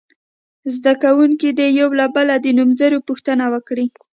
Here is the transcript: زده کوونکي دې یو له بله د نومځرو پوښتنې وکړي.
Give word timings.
زده 0.75 0.93
کوونکي 1.03 1.49
دې 1.57 1.67
یو 1.79 1.89
له 1.99 2.05
بله 2.15 2.35
د 2.39 2.47
نومځرو 2.57 3.05
پوښتنې 3.07 3.47
وکړي. 3.53 3.87